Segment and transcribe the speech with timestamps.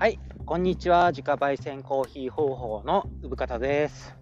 [0.00, 1.10] はい、こんにちは。
[1.10, 4.16] 自家焙煎コーヒー方法の産方です。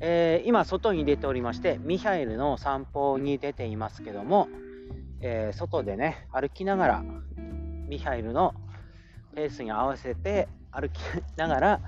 [0.00, 4.48] えー今、外に出ておりまして、ミハエルの散歩に出ていますけども、
[5.20, 7.04] えー外でね、歩きながら、
[7.90, 8.54] ミハエルの
[9.34, 10.98] ペースに合わせて歩き
[11.36, 11.80] ながら、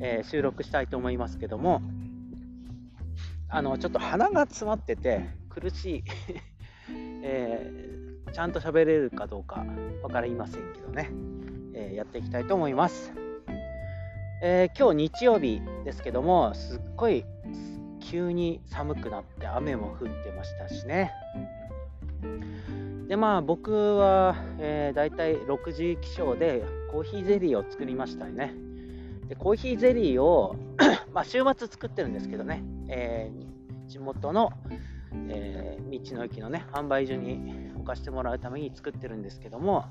[0.00, 1.80] えー収録したいと思いますけども、
[3.48, 6.04] あの、ちょっと鼻が詰まってて苦しい、
[7.22, 9.64] えーちゃんと喋れるかどうか
[10.02, 11.35] 分かりませんけどね。
[11.76, 13.12] えやっていきたいと思います。
[14.42, 17.24] えー今日日曜日ですけども、すっごい
[18.00, 21.12] 急に寒くなって雨も降ってましたしね。
[23.08, 28.54] でまあ僕は、えー、だいたい6時起床でコーヒーゼリーを作りましたね。
[29.28, 30.56] でコーヒーゼリーを
[31.12, 33.56] まあ週末作ってるんですけどね、えー
[33.88, 34.50] 地元の、
[35.28, 39.84] え道の駅のね販売所に置かしてもらうために作ってるんですけども、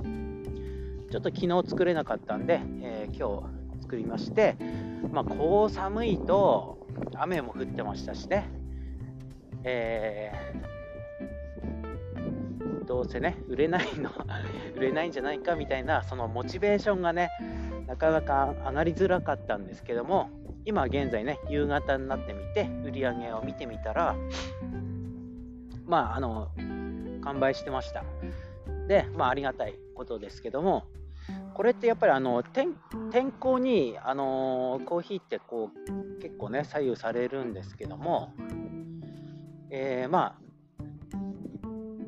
[1.15, 4.57] ちょっと昨日作れなかったんで、えー今日作りまして、
[5.13, 8.49] まあ、こう寒いと雨も降ってましたしね、
[9.63, 14.11] えーどうせね、売れないの、
[14.75, 17.29] 売れないんじゃないかみたいな、そのモチベーションがね、
[17.87, 20.29] なかなか上がりづらかったんですけども、
[20.65, 24.17] 今現在ね、夕方になってみて、売り上げを見てみたら、
[25.85, 26.49] まあ、あの、
[27.21, 28.03] 完売してました。
[28.89, 30.83] で、まあ、ありがたいことですけども、
[31.55, 32.75] これってやっぱりあの天
[33.11, 38.33] 天候にあのコーヒーってこう結構ね左右されるんですけども、
[39.69, 40.45] えーまあ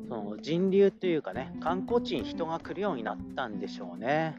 [0.08, 4.36] その人流というかね観光地に人が来るようになったんでしょうね。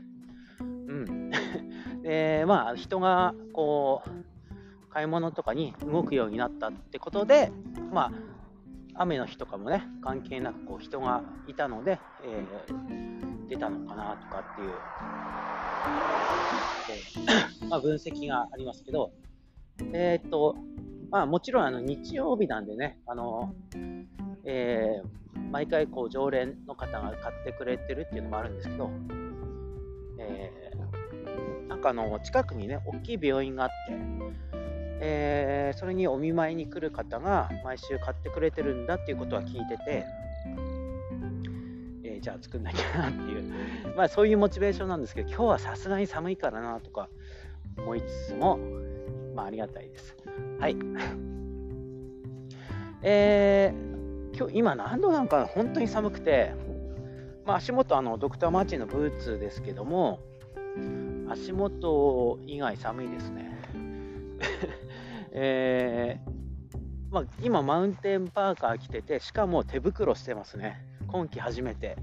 [0.59, 1.31] うん、
[2.03, 7.51] でまあ人がこう買い物とかに動くようになったってことで
[7.91, 8.11] まあ
[8.99, 14.69] 雨の日とかもね関係なくこう人がいたので、えー出たのかなとかっていう、
[16.87, 19.11] えー まあ、分析がありますけど、
[19.91, 20.55] えーっと
[21.09, 23.55] まあ、もちろんあの日曜日なんでね、あの
[24.45, 25.01] え
[25.51, 28.91] 毎回こう常連の方が買ってくれてるっていうのもあるんですけど、
[30.19, 30.51] え
[31.67, 33.93] なんかあの近くにね、大きい病院があって、
[35.01, 40.05] えーそれにお見舞いに来る方が毎週買ってくれてるんだっていうことは聞いてて、
[42.03, 43.53] えーじゃあ作んなきゃなっていう、
[43.95, 47.09] まあそういうモチベーションなんですけど、今日はさすがに寒いからなとか
[47.77, 48.59] 思いつつも、
[49.35, 50.17] まあありがたいです。
[50.59, 50.75] はい。
[53.01, 53.89] えー
[54.37, 56.53] 今日今何度なんか本当に寒くて、
[57.45, 60.19] まあ足元あのドクターマーチンのブーツですけども、
[61.29, 63.49] 足元以外寒いですね。
[65.31, 66.31] えー
[67.11, 70.85] まあ、今マウンテンパーカー着ててしかも手袋してますね。
[71.07, 71.97] 今季初めて。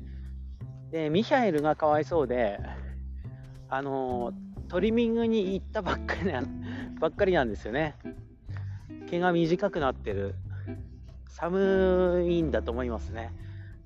[0.90, 2.60] でミヒャエルがかわいそうで
[3.68, 6.42] あのートリミングに行ったばっかりな
[7.00, 7.94] ばっかりなんですよね。
[9.08, 10.34] 毛が短くなってる。
[11.36, 13.30] 寒いんだと思いますね、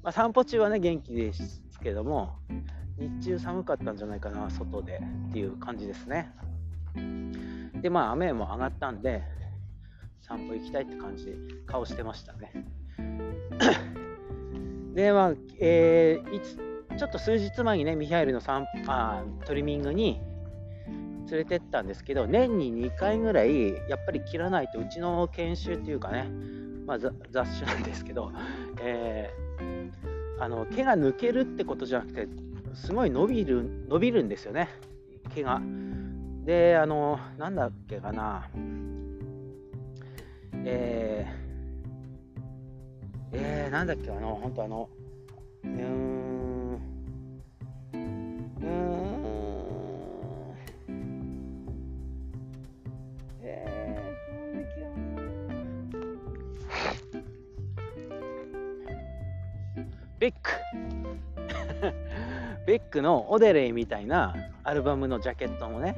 [0.05, 2.37] まあ、散歩中はね元気ですけども
[2.97, 6.33] 日中寒かったんじゃないかな外でっていう感じですね。
[7.81, 9.23] でまあ雨も上がったんで
[10.21, 11.35] 散歩行きたいって感じで
[11.67, 12.53] 顔してましたね。
[14.95, 16.59] でまあえーいつ
[16.99, 20.21] ちょっと数日前にねミハエルの散あトリミングに
[21.31, 26.29] 連れてったんですけど年に2回ぐらいやっぱり切らないとうちの研修っていうかね、
[26.87, 28.33] まあ、雑種なんですけど、
[28.83, 29.41] えー
[30.41, 32.27] あの毛が抜けるってことじゃなくて
[32.73, 34.71] すごい伸びる伸びるんですよね。
[35.35, 35.61] 毛が。
[36.45, 38.49] であのなんだっけかな。
[40.65, 44.89] えー、えー、なんだっけあの本当あの
[45.65, 46.81] うーん
[47.95, 49.01] うん。
[53.43, 59.85] えー、
[60.19, 60.51] ベック。
[62.67, 65.97] ベックのオデレイみたいなアルバムのジャケットもね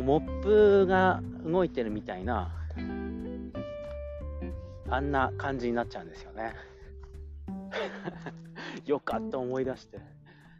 [0.00, 2.52] モップが動いてるみたいな
[4.88, 6.54] あんな感じになっちゃうんですよね。
[8.86, 9.98] よかった思い出して。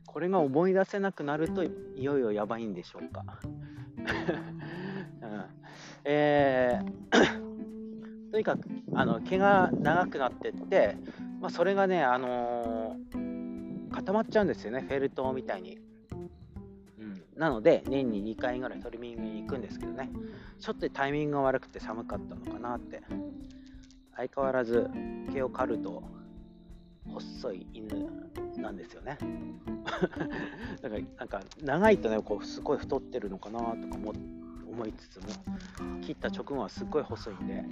[0.06, 5.44] これが思い出せなくなるといよいよやばいんでしょうか、 うん。
[6.04, 10.96] えー とにかくあの毛が長くなってって、
[11.40, 13.36] まあ、それがね、あのー
[13.96, 15.78] 固まっちゃうんですよねフェルトみたいに、
[17.36, 20.10] なので年に2回ぐらいトリミングに行くんですけどね
[20.58, 23.02] ちょっとタイミングが悪くて寒かったのかなって
[24.16, 24.88] 相変わらず
[25.32, 26.02] 毛を刈ると
[27.04, 28.10] 細い犬
[28.56, 29.16] なんですよね。
[30.82, 34.12] だからなんか長いとねこうすごい太ってるのかなとかも
[34.68, 35.26] 思いつつも
[36.02, 37.64] 切った直後はすっごい細いんで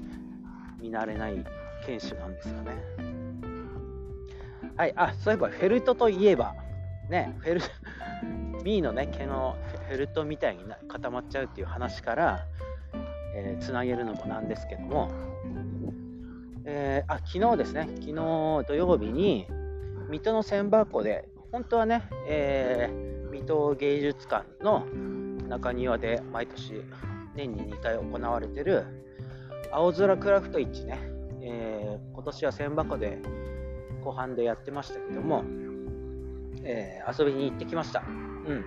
[0.78, 1.44] 見慣れない
[1.87, 2.72] 犬種なんですよね。
[4.76, 6.55] はい、あそういえばフェルトといえば
[7.08, 7.60] ねフェル
[8.64, 9.56] B のね毛の
[9.88, 12.46] フェルトみたいに固まっちゃうっていう話から
[13.34, 15.11] えー、げるのもなんですけども、
[16.64, 18.14] えー、あ昨日ですね、昨日
[18.66, 19.46] 土曜日に
[20.08, 24.87] 水戸の千葉湖で、本当はね、えー、水戸芸術館の
[25.49, 26.82] 中庭で毎年
[27.34, 28.84] 年に2回行われてる
[29.72, 30.99] 青空クラフト市ね、
[31.43, 33.19] えー、今年は千葉湖で
[34.05, 35.44] 後半でやってましたけども、
[36.62, 38.05] えー、遊びに行ってきました。
[38.46, 38.64] うん、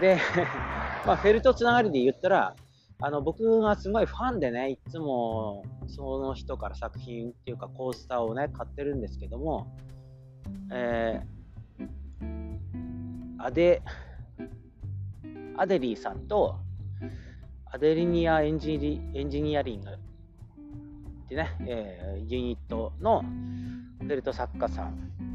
[0.00, 0.18] で、
[1.06, 2.56] まあ、フェルトつながりで言ったら、
[3.04, 9.76] あの僕がすごいファンでね、いつもその人から作品っていうかコースターをね、買ってるんですけども、
[10.72, 13.82] えー、アデ、
[15.56, 16.60] アデリーさんと
[17.66, 19.92] アデリニアエンジニエンジニアリングっ
[21.28, 25.31] てね、えー、ユニットのフェルト作家さん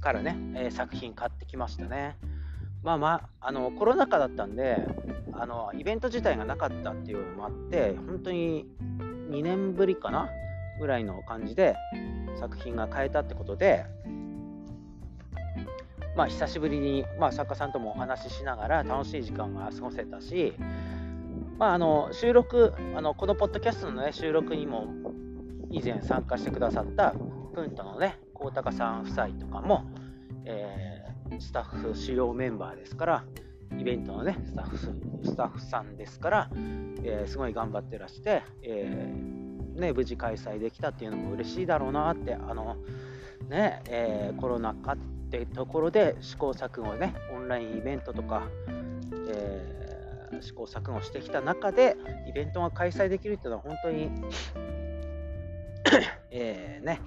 [0.00, 2.16] からね、えー、作品買ってきましたね。
[2.82, 4.76] まあまあ、あのコロナ禍だったんで、
[5.32, 8.66] あのイベント自体がなかったっていうのもあって本当に
[9.30, 10.28] 2年ぶりかな
[10.78, 11.76] ぐらいの感じで
[12.38, 13.84] 作品が変えたってことで
[16.16, 20.54] まあ久しぶりに、まあ、作家さんともお話ししながら楽しい時間が過ごせたし、
[21.58, 24.88] まあ、あの収録あのこのポッドキャストの、ね、収録にも
[25.70, 27.14] 以前参加してくださった
[27.54, 29.84] プントのね高高さん夫妻とかも、
[30.46, 33.24] えー、スタッフ主要メンバーですから
[33.78, 34.76] イベントのね、スタッフ
[35.24, 36.50] スタッフさんですから、
[37.04, 42.76] えー、すごい頑張ってらして、えー、ね、無事開催できたっていうのも嬉しいだろうなって、あの、
[43.48, 44.96] ね、え、コロナ禍っ
[45.30, 48.48] てところで試行錯誤ね、オンラインイベントとか、
[49.28, 51.96] え試行錯誤してきた中で、
[52.28, 54.10] イベントが開催できるっていうのは本当に
[56.30, 57.00] えね、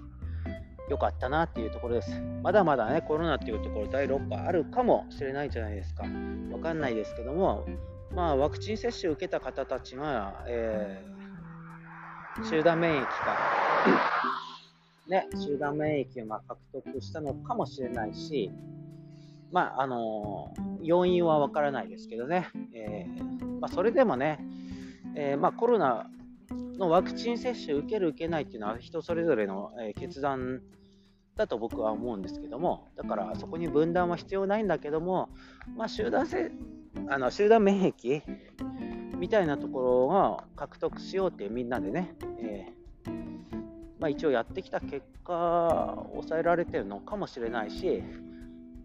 [0.90, 2.12] 良かったなっていうところです。
[2.42, 6.04] まだまだね、コロナっていうところ、第6波あるかもしれないじゃないですか。
[6.52, 7.66] わかんないですけども、
[8.14, 13.12] まあ、ワクチン接種を受けた方たちが、えー、集団免疫か、
[15.08, 18.52] ね、集団免疫をま獲得したのかもしれないし、
[19.52, 24.40] まあ、あのー、要因はわからないですけどね、えー、まあ、それでもね、
[25.16, 26.08] えまあ、コロナ
[26.52, 30.62] のワクチン接種受ける受けないっていうのは人それぞれの、え決断
[31.36, 35.30] だと僕は思うんですけどもだからそこに分断は必要ないんだけども、
[35.76, 36.52] まあ、集団せ
[37.08, 38.22] あの集団免疫
[39.18, 43.12] みたいなところが獲得しようってみんなでね、えー、
[44.00, 48.04] まあ、一応やってきた結果抑えられてるのかもしれないし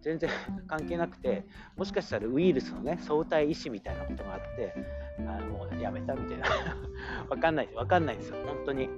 [0.01, 0.29] 全然
[0.67, 1.45] 関係なくて
[1.77, 4.73] もしかしたらウイルスのね相対意思みたいなことがあって
[5.19, 6.47] あもうやめたみたいな。
[7.29, 8.37] わかんないわかんないですよ。
[8.45, 8.89] 本当に。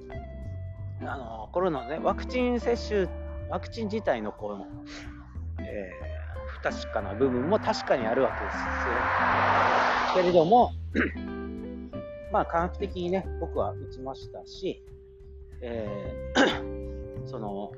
[1.03, 3.07] あのコロナのねワクチン接種
[3.49, 4.67] ワクチン自体のこの、
[5.59, 10.71] えー、不確かな部分も確かにあるわけですけれども
[12.31, 14.83] まあ科学的にね僕は打ちましたし、
[15.61, 17.71] えー、 その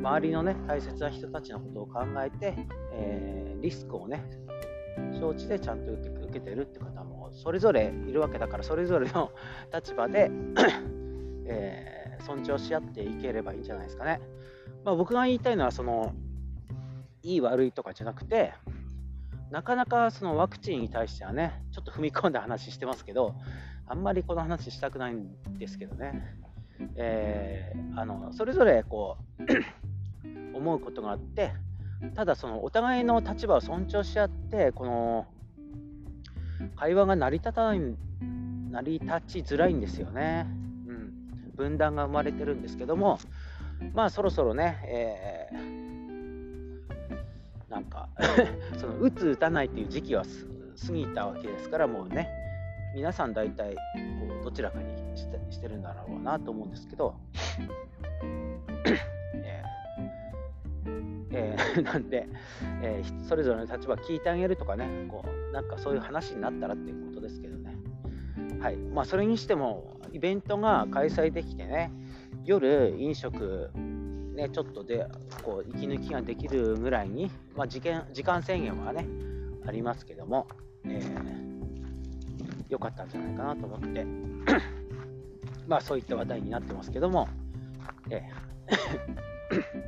[0.00, 2.54] 周りのね大切な人たちのことを考えて、
[2.92, 4.24] えー、リスクをね
[5.18, 9.32] 承知でちゃんと受け受けてるって方もそれぞれいるわけだからそれぞれの
[9.72, 10.30] 立場で
[11.46, 14.20] えー、尊重し合っていければいいんじゃないですかね。
[14.82, 16.14] まあ、僕が言いたいのはその
[17.22, 18.52] いい悪いとかじゃなくて
[19.50, 23.34] なかなかそのワクチンに対してはねちょっと踏み込んだ話してますけど
[23.86, 25.28] あんまりこの話したくないん
[25.58, 26.36] ですけどね、
[26.96, 31.52] えー、あのそれぞれこう 思うことがあって
[32.14, 35.26] ただそのお互いの立場を尊重し合ってこの
[36.76, 37.80] 会話が成り立たない
[38.70, 40.46] 成り立ちづらいんですよね、
[40.88, 41.12] うん、
[41.54, 43.18] 分断が生まれてるんですけども
[43.92, 48.08] まあそろそろね、えー、なんか
[48.78, 50.24] その打つ打たないっていう時期は
[50.86, 52.28] 過ぎたわけですからもうね
[52.94, 53.80] 皆さん大体こ
[54.40, 55.03] うどちらかに
[55.54, 57.14] してるんだろうなと思うんですけど
[61.34, 62.28] えー、 なんで、
[62.82, 67.76] えー、それぞれの立場聞いてあげるとかね、こうなんかそういう話になったらっていうことですけどね。
[68.60, 68.76] はい。
[68.76, 71.90] まあ、それにしても、イベントが開催できてね、
[72.44, 73.70] 夜、飲食、
[74.34, 75.06] ね、ちょっとで
[75.42, 79.06] こう息抜きができるぐらいに、まあ、時間時間制限はね、
[79.66, 80.46] ありますけども、
[80.84, 84.06] えー、よかったんじゃないかなと思って、
[85.66, 87.28] まあそういった話題になってますけども、
[88.10, 88.54] えー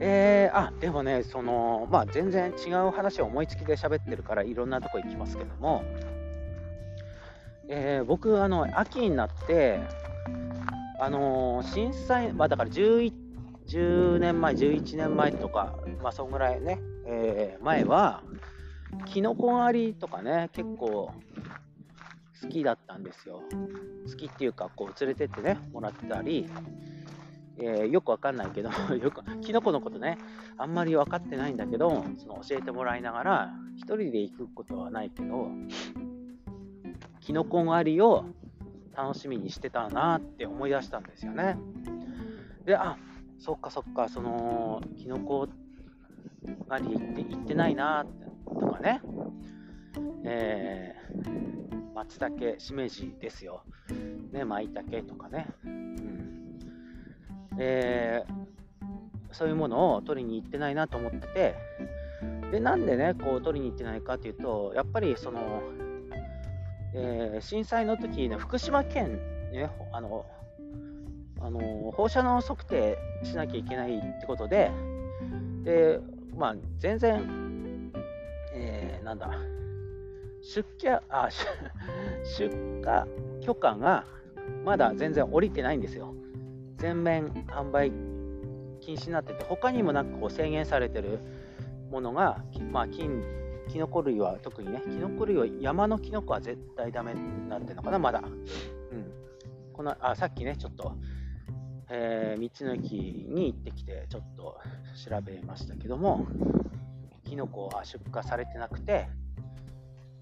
[0.00, 5.82] えー、あでもね、そのまあ、全然違う話を思いつきで喋ってるからいろんなとこ行きますけども、
[7.68, 9.80] えー、僕あの、秋になって、
[10.98, 13.12] あのー、震災、まあ、だから 11,
[13.68, 18.22] 10年前、11年前とか、まあ、そんぐらいね、えー、前は、
[19.06, 21.12] キノコ狩りとかね、結構
[22.44, 23.42] 好きだったんですよ。
[24.06, 26.46] 好きっていうか、こう連れてってね、もらったり、
[27.58, 30.18] えー、よくわかんないけど、 よく、キノコのことね、
[30.58, 35.48] あんまり分かってないんだけど、その教えてもらいながら、1人で行くことはないけど、
[37.20, 38.26] キノコ狩りを
[38.94, 41.56] 楽しみにしてたなって思い出したんですよね。
[42.64, 42.96] で、あ
[43.38, 45.48] そっかそっか、その、キノコ
[46.68, 48.04] 狩り行って行ってないな
[48.46, 49.00] とかね、
[50.24, 53.62] えー、松茸、しめじですよ。
[54.32, 55.46] ね、舞茸とかね。
[55.64, 55.94] うん
[57.58, 61.54] えー、そういうものを取りに行ってないなと思ってて、
[62.50, 65.62] で、なんでね、こう取りに行ってないかというと、やっぱりその、
[66.94, 69.18] えー、震災の時ね、福島県、
[69.52, 70.26] ね、あの、
[71.40, 74.70] あの放射能測定しなきゃいけないってことで、
[75.62, 76.00] で、
[76.36, 77.92] まあ、全然、
[78.54, 79.30] えー、なんだ、
[80.44, 81.28] 出荷、あ、
[82.38, 84.04] 出荷許可が
[84.64, 86.14] まだ全然降りてないんですよ。
[86.76, 87.90] 全面販売
[88.80, 91.18] 禁止になってて、他にもなんかこう制限されてる
[91.90, 93.22] ものが、まあ、金、
[93.70, 98.20] キノコ類は特にね、キノコ類は山のキノコは絶対ダメになってるのかな、まだ。
[98.20, 99.10] うん。
[99.72, 100.92] このあさっきね、ちょっと、
[101.88, 102.92] えー、道の駅
[103.30, 104.60] に行ってきて、ちょっと
[105.08, 106.26] 調べましたけども、
[107.24, 109.08] キノコは出荷されてなくて、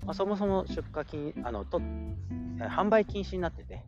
[0.05, 1.81] まあ、そもそも出荷禁あのと、
[2.59, 3.85] 販売禁止になってて、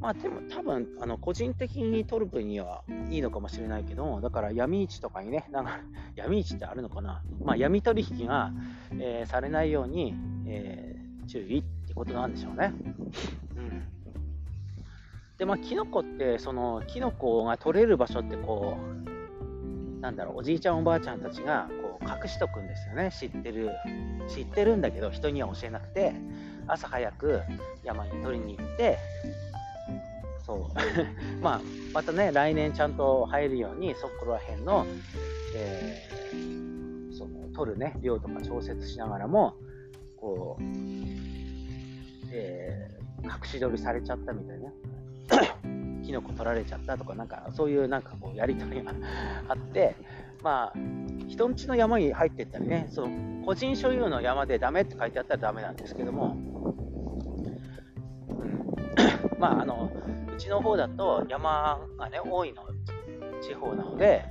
[0.00, 5.80] まあでも多分あの個人的に取る分にはいいのかもしれないけど、だから闇市とかにね、なんか
[6.14, 8.52] 闇市ってあるのかな、まあ、闇取引が、
[8.98, 10.14] えー、されないように、
[10.46, 12.72] えー、注意ってことなんでしょうね。
[13.56, 13.82] うん。
[15.38, 21.68] で、まあ、キノコって、その、キノコが取れる場所ってこう、なんだろう、おじいちゃんおばあちゃんたちが
[22.02, 23.70] 隠しとくんですよね、知ってる。
[24.28, 26.14] 知ってるんだけど、人には教えなくて、
[26.66, 27.42] 朝早く
[27.84, 28.98] 山に取りに行って、
[30.44, 30.58] そう
[31.42, 31.60] まあ、
[31.92, 34.86] またね、来年ちゃんと入るように、そこら辺の、
[35.56, 39.54] えー、その取るね、量とか調節しながらも、
[40.16, 40.62] こう、
[42.32, 44.70] えー、隠し撮りされちゃったみたいな、
[46.06, 48.92] キノコ取られちゃったとか、なんかそういうなんかこうやり取りが
[49.48, 49.96] あって、
[50.42, 50.78] まあ、
[51.26, 56.36] 人んちの山に入っていったりね、その個人所有の山でダメって書いてあったらダメなんですけども、
[58.28, 58.76] うん、
[59.38, 59.90] まあ、あの、
[60.32, 62.62] うちの方だと山がね、多いの
[63.40, 64.24] 地方なので、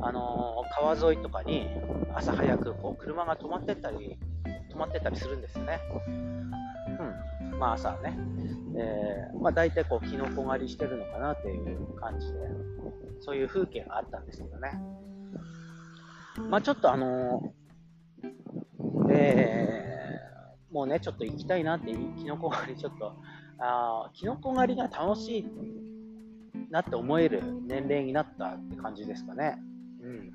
[0.00, 1.68] あの川沿いとかに
[2.14, 4.18] 朝早くこう車が止まってったり、
[4.72, 5.80] 止まってたりするんですよね。
[6.06, 7.35] うん。
[7.58, 8.18] まあ朝ね。
[8.78, 12.34] えー、まあ大体こう、キノコ狩りしてるのかなっていう感じで、
[13.20, 14.72] そういう風景があったんですけどね。
[16.50, 23.14] まあちょっとあのー、えー、もうね、ちょっと行きたいなって、キノコ狩りちょっと、
[23.58, 25.46] あキノコ狩りが楽しい
[26.70, 29.56] なって思える年齢になったって感じですかね。
[30.02, 30.32] うん。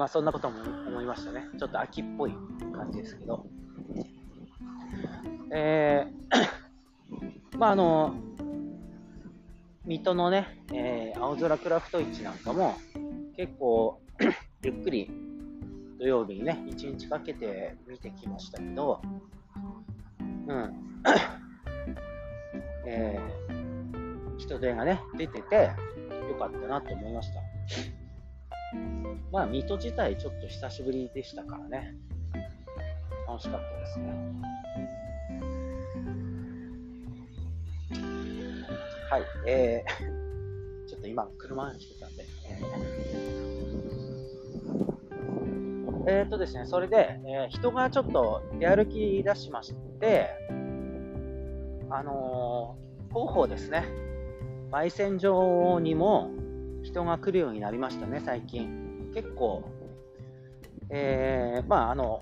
[0.00, 1.46] まあそんなことも思いましたね。
[1.58, 2.32] ちょっと秋っぽい
[2.74, 3.44] 感じですけど。
[5.52, 8.14] えー、 まああの、
[9.84, 12.76] 水戸のね、えー、青空クラフト市なんかも
[13.36, 14.00] 結構
[14.64, 15.10] ゆっくり
[15.98, 19.02] 土曜日にね、1日かけて見てきましたけど、
[20.46, 21.02] うん。
[22.86, 25.72] えー、人手がね、出てて
[26.26, 27.49] よかったなと思いました。
[29.32, 31.94] まあ、水戸自体ちょっと久しぶりでしたからね、
[33.28, 34.50] 楽しかったですね。
[39.08, 50.28] はい、えー、 ちょっと今、車に来てたんで、えー、えー、とですね、それで、えー、人がちょっと出歩き出しまして、
[51.88, 53.84] あのー、広報ですね、
[54.72, 56.30] 焙煎場にも
[56.82, 58.89] 人が来るようになりましたね、最近。
[59.14, 59.64] 結構、
[60.90, 62.20] えー、まあ、あの、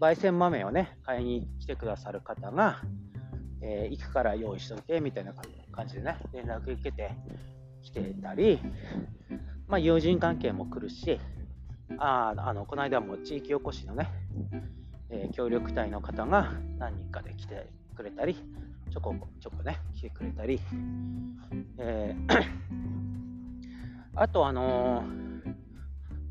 [0.00, 2.82] 焙煎豆をね、買いに来てくださる方が、
[3.60, 5.32] えー、行くから用意しといてみたいな
[5.72, 7.10] 感じでね、連絡受けて
[7.82, 8.60] きてたり、
[9.66, 11.18] まあ、友人関係も来るし、
[11.98, 14.10] ああのこの間も地域おこしのね、
[15.10, 18.36] えー、協力隊の方が何人かで来てくれたり、
[18.92, 20.60] ちょこちょこね、来てくれたり、
[21.78, 22.44] えー
[24.14, 25.27] あと、あのー、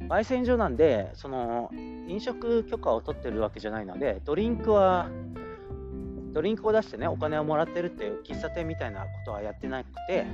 [0.09, 1.69] 焙煎所なんで、その
[2.07, 5.09] 飲食許可を取ってるわけじゃないので、ドリンクは、
[6.33, 10.25] ドリンクを出してね、お金をもらってるっていう喫茶店みたいなことはやってなくて、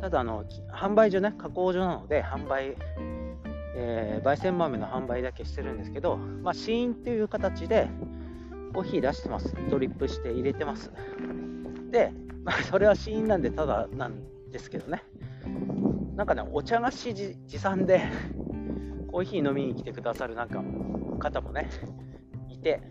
[0.00, 2.76] ただあの、販売所ね、加工所なので、販売、
[3.76, 7.88] えー、焙煎豆の販売だけしてるんですけど、まあ、試飲っていう形で
[8.72, 9.54] コーヒー出してます。
[9.70, 10.90] ドリップして入れてます。
[11.90, 12.12] で、
[12.44, 15.02] まあ、それは試飲なんでただなんですけどね。
[16.16, 18.02] なんかね、お茶菓子持参で
[19.14, 20.60] コーヒー飲みに来てくださるなんか
[21.20, 21.70] 方もね、
[22.48, 22.82] いて、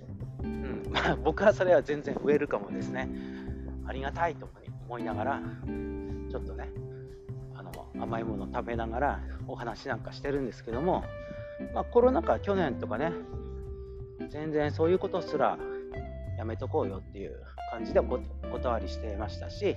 [0.42, 3.10] うんまあ、僕はそれは全然ウェルカムですね。
[3.86, 4.48] ありがたいと
[4.86, 5.42] 思いながら、
[6.32, 6.70] ちょっとね、
[7.53, 11.03] あの甘いもの食べながらお話なんかしてるんですけども、
[11.74, 13.12] まあ、コロナ禍、去年とかね、
[14.30, 15.58] 全然そういうことすら
[16.38, 17.36] やめとこうよっていう
[17.70, 18.06] 感じでお
[18.50, 19.75] 断りしてましたし、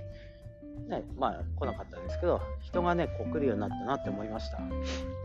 [0.89, 4.59] ね、まあ来なかったですけど、人がね、こう来るようになったなって思いました。
[4.59, 4.61] う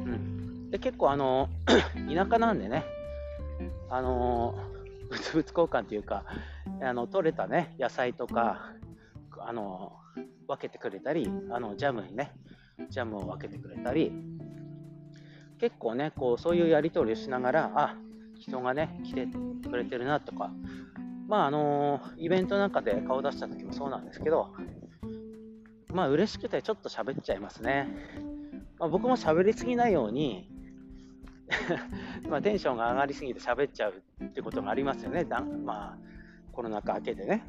[0.10, 1.50] ん、で結構あの、
[2.14, 2.84] 田舎なんでね、
[3.90, 4.56] あの、
[5.10, 6.24] 物々交換っていうか、
[6.82, 8.74] あの取れたね、野菜とか、
[9.40, 9.94] あの、
[10.48, 12.34] 分けてくれたり、あのジャムにね、
[12.90, 14.12] ジャムを分けてくれたり、
[15.60, 17.96] 結構ね、こうそういうやり取りをしながら、あ
[18.40, 19.28] 人がね、来て
[19.70, 20.50] くれてるなとか、
[21.28, 24.54] まああのイベントなんかで顔出した時もそうなんですけど、
[25.94, 27.88] まあ嬉しくてちょっと喋っちゃいますね。
[28.80, 30.50] まあ、僕も喋りすぎないように
[32.30, 33.94] まテンションが上がりすぎて喋っちゃう
[34.24, 35.24] ってことがありますよね。
[35.26, 35.98] だまあ
[36.52, 37.46] コロナ禍明けてね。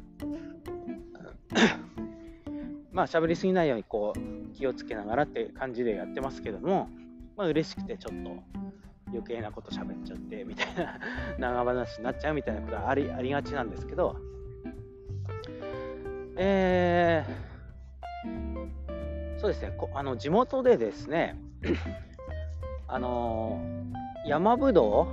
[2.91, 4.19] まあ喋りすぎないようにこう
[4.53, 6.89] 気をつけながらって感じでやってますけども、
[7.35, 8.43] まあ嬉しくてちょっと
[9.07, 10.99] 余計なこと喋っちゃってみたいな
[11.39, 14.17] 長話になっちゃうみたいなことはありありがちなんですけど、
[16.35, 17.52] えー
[19.43, 21.35] そうですね、あの地元でですね、
[22.87, 23.59] あの
[24.25, 25.05] 山ぶど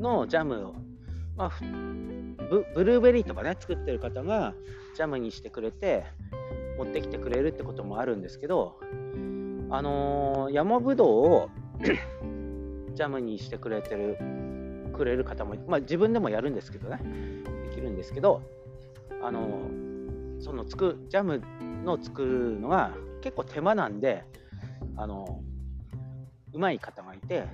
[0.00, 0.74] うのジャムを、
[1.36, 1.50] まあ、
[2.50, 4.52] ブブルーベリーとかね、作ってる方が
[4.96, 6.02] ジャムにしてくれて、
[6.76, 8.80] 持ってきてくれるってこともあるんですけど、
[9.70, 11.50] あの山ぶどうを
[12.94, 14.18] ジャムにしてくれてる
[14.92, 16.98] くれる方も、まあ、自分でもやるんですけどね、
[17.68, 18.42] できるんですけど、
[19.22, 19.70] あの
[20.40, 21.40] そのつくジャム
[21.84, 24.24] の作るのが結構手間なんで、
[24.96, 25.40] あの、
[26.52, 27.46] うまい方がいて、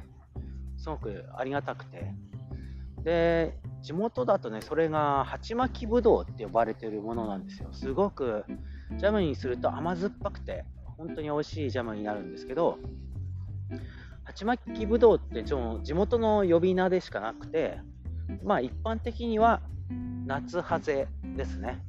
[0.76, 2.12] すごくありがたくて。
[3.04, 7.68] で、地元だとね、それが鉢巻きぶどうって呼ばれてるものなんですよ。
[7.72, 8.44] すごく
[8.96, 10.64] ジャムにすると甘酸っぱくて、
[10.96, 12.78] 本当に美味しいジャムになるんですけど、
[14.24, 17.78] 鉢巻きぶどうって地元の呼び名でしかなくて、
[18.42, 19.62] まあ一般的には
[20.26, 21.82] 夏ハゼですね。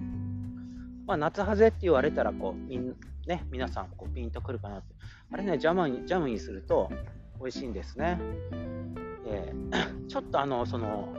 [1.05, 2.95] まあ、夏ハゼって言われたらこうみん、
[3.29, 4.95] ね、皆さんこうピンとくるかなって。
[5.31, 6.89] あれね、ジャムにジャムにすると
[7.39, 8.19] 美味しいんですね。
[9.27, 11.13] えー、 ちょっとあの、その、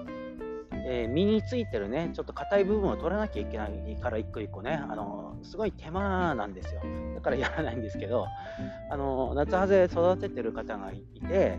[0.72, 6.80] えー、身についてるね、ちょっと硬い部分を取らなきゃいけないから、一個一個ね、あのすごい手間なんですよ。
[7.14, 8.26] だからやらないんですけど、
[8.90, 11.58] あの夏ハゼ育ててる方がいて、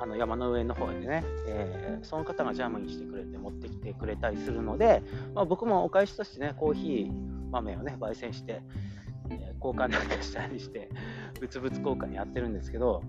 [0.00, 5.04] あの山の上の方でね、えー、その方がジャムにしてくれて持ってきてくれたりするので、
[5.34, 8.62] まあ、僕もお返しとしてね、コーヒー豆をね、焙煎して、
[9.30, 10.90] え、交換なんかしたりして、
[11.40, 13.02] 物々交換やってるんですけど、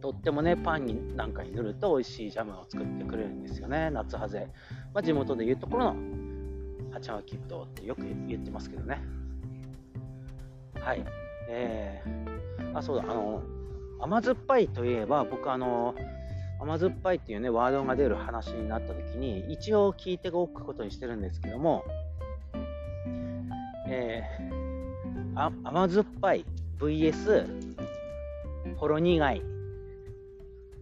[0.00, 4.48] とってもね、パンになんかに塗ると美味しいジャムを作ってくれるんですよね、夏ハゼ。
[4.94, 5.96] まあ、地元でいうところの
[6.92, 9.00] 八巻きぶどうってよく言ってますけどね。
[10.80, 11.04] はい。
[11.50, 13.42] えー、あ、そうだ、あの、
[14.00, 15.94] 甘酸っぱいといえば、僕、あの、
[16.60, 21.84] 甘酸っぱいっていうね、ワードが出る話になった時に、一応聞いておくことにしてるんですけども、
[23.88, 24.57] えー、
[25.40, 26.44] あ甘酸っぱい
[26.80, 27.76] VS
[28.76, 29.42] ほろ苦い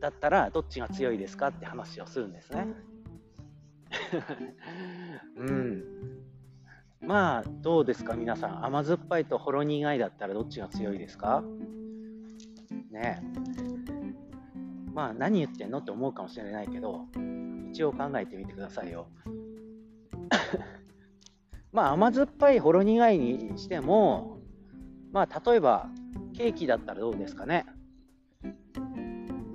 [0.01, 2.67] だったらどっちが強いですかって話をするんですね。
[5.37, 5.85] うん。
[7.01, 8.65] まあ、どうですか、皆さん。
[8.65, 11.45] 甘酸っぱいとほろ苦いだったらどっちが強いですか？
[12.91, 13.23] ね
[14.95, 15.79] まあ何言ってんの？
[15.79, 17.07] って思うかもしれないけど
[17.71, 19.07] 一応考えてみてくださいよ
[21.73, 24.36] まあ甘酸っぱいほろ苦いにしても
[25.17, 25.87] まあ例えば
[26.37, 27.65] ケーキだったらどうですかね？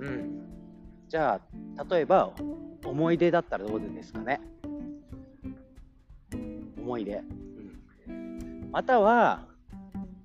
[0.00, 0.42] うん。
[1.08, 1.40] じゃ
[1.78, 2.32] あ例えば
[2.84, 4.40] 思い出だったらどうですかね？
[6.76, 7.22] 思い出、
[8.08, 9.46] うん、または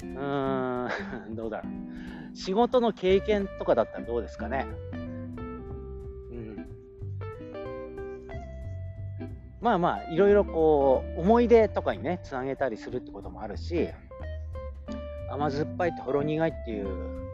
[0.01, 2.35] うーん どうだろう。
[2.35, 4.65] 仕事の経験とかだったらどうですかね？
[4.93, 4.95] う
[6.35, 6.67] ん。
[9.61, 13.89] まあまあいろいろこう思い出とかにねつなげたりするってこともあるし。
[15.29, 16.87] 甘酸っぱいってほろ苦いっていう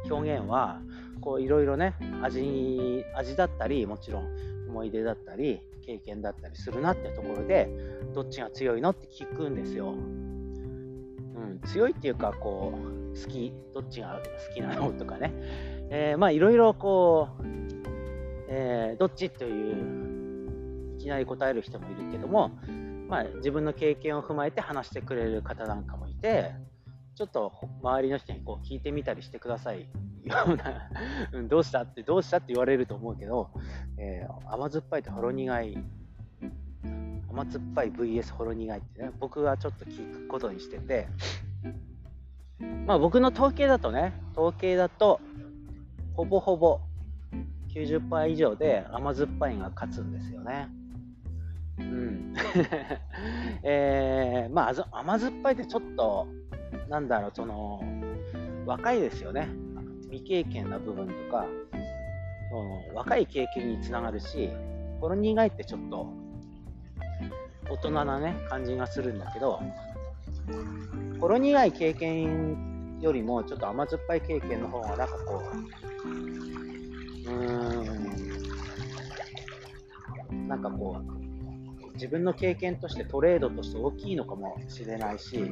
[0.10, 0.82] 表現は
[1.22, 4.28] こういろいろね味味だったりもちろん
[4.70, 7.70] 思い出だったり経験だったりするなってところで
[8.14, 9.92] どっちが強いのって聞くんですよ。
[9.92, 15.34] うん、強いっていうかこう好きどっちが好きなのとかね、
[15.90, 17.44] えー、まあいろいろこう、
[18.50, 22.52] えー、どっちといういきなり答える人もいるけども、
[23.10, 26.52] まあ、自分の経験を踏まえて話してくれる方なんかもいて
[27.16, 29.88] ちょっと周りの人にこう聞いてみたりしてください
[30.24, 30.90] ような
[31.48, 33.50] どうしたってどうしたって言われると思うけど、
[33.98, 35.78] えー、甘酸っぱいとほろ苦い
[37.30, 41.08] 甘酸っぱい VS ほろ苦いってね僕はちょっと聞くことにしてて
[42.88, 45.20] まあ僕の統計だとね統計だと
[46.16, 46.80] ほぼほぼ
[47.74, 50.70] 90%以上で甘酸っぱいが勝つんですよね。
[51.80, 52.34] うん。
[53.64, 56.28] えー、まあ甘酸っぱいってちょっと
[56.90, 57.82] なんだろう、その、
[58.66, 59.50] 若いですよね。
[60.10, 61.46] 未経験な部分とか、
[62.50, 64.50] その若い経験につながるし、
[65.02, 66.08] ほろ苦いってちょっと
[67.70, 69.60] 大人なね、感じがするんだけど、
[71.20, 75.42] ほろ苦い経験よりもちょっと甘酸っぱい経験の方がなんかこ
[76.06, 76.10] う、
[77.30, 77.34] うー
[80.32, 85.52] ん、なんかこう、自分の経験としてトレードとして大きいのかもしれないし、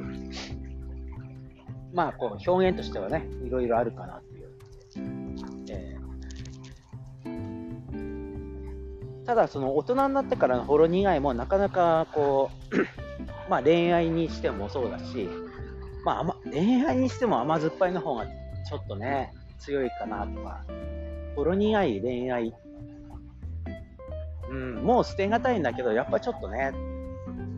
[1.92, 4.48] まあ、こう表現としてはね、いろいろあるかなっていう。
[5.68, 12.76] えー、ただ、その大人になってからのほろ苦いもなかなかこう、
[13.50, 15.28] まあ恋愛にしてもそうだし、
[16.04, 20.64] まあ、恋愛にしても甘酸っぱいの方がちょっとね、強いかなとか、
[21.36, 22.54] ほろ苦い恋愛、
[24.50, 26.72] うん、もう捨てがたいんだけど、やっぱちょっとね、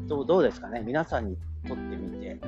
[0.07, 2.39] どうどうですかね、皆さんにとってみて、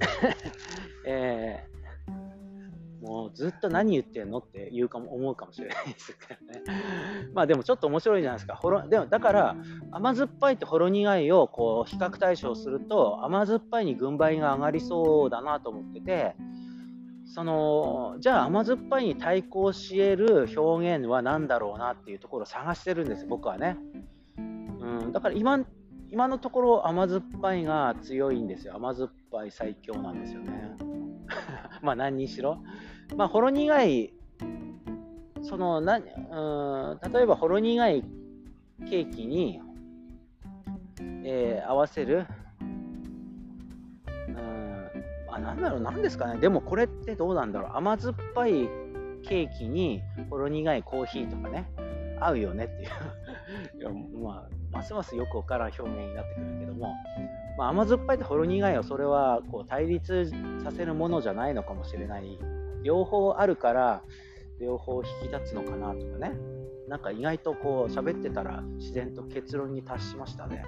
[1.06, 6.62] えー、もうずっと何言ってんのって言うかも思うかもしれないですけどね。
[7.34, 8.54] まあでもちょっと面白いじゃないですか。
[8.56, 9.56] ほろでもだから
[9.90, 16.36] 甘酸っぱいとほろ苦いをこう比較対象すると甘酸っぱいに軍配が上がりそうだなと思ってて。
[17.28, 23.76] そのじゃあ甘酸っぱいに対抗し得る表現は何だろうなっていうところを探してるんです僕はね、
[24.38, 24.40] う
[25.08, 25.58] ん、だから今
[26.16, 28.74] 今のところ甘酸っぱいが強いんですよ。
[28.76, 30.74] 甘酸っぱい最強なんですよね。
[31.82, 32.56] まあ何にしろ。
[33.18, 34.14] まあほろ苦い
[35.42, 38.02] そのなうん例えばほろ苦い
[38.88, 39.60] ケーキに、
[41.22, 42.24] えー、合わせる。
[44.28, 44.90] うん
[45.30, 46.40] あなんだろう何ですかね。
[46.40, 47.70] でもこれってどうなんだろう。
[47.74, 48.70] 甘酸っぱい
[49.22, 50.00] ケーキに
[50.30, 51.70] ほろ苦いコーヒーとかね
[52.18, 52.88] 合うよねっていう。
[53.78, 56.94] いやまあますますよくわからん表現になってくるけども、
[57.56, 60.30] まあ、甘酸っぱいとほろ苦いはそれはこう対立
[60.62, 62.38] させるものじゃないのかもしれない。
[62.82, 64.02] 両方あるから
[64.60, 66.32] 両方引き立つのかなとかね。
[66.88, 70.64] なんか意外とこう喋ってたら自然と結論に達しましたね。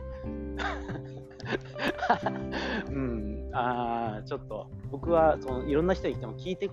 [2.90, 3.51] うん。
[3.53, 6.68] あちょっと僕はそのいろんな人に言っても聞いて